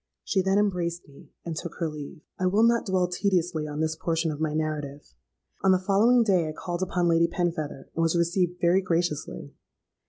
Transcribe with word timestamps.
She 0.23 0.41
then 0.41 0.57
embraced 0.57 1.07
me, 1.07 1.29
and 1.45 1.55
took 1.55 1.75
her 1.75 1.87
leave. 1.87 2.21
"I 2.39 2.47
will 2.47 2.63
not 2.63 2.87
dwell 2.87 3.07
tediously 3.07 3.67
on 3.67 3.81
this 3.81 3.95
portion 3.95 4.31
of 4.31 4.41
my 4.41 4.51
narrative. 4.55 5.13
On 5.63 5.71
the 5.71 5.77
following 5.77 6.23
day 6.23 6.49
I 6.49 6.53
called 6.53 6.81
upon 6.81 7.07
Lady 7.07 7.27
Penfeather, 7.27 7.87
and 7.93 8.01
was 8.01 8.15
received 8.17 8.59
very 8.59 8.81
graciously. 8.81 9.53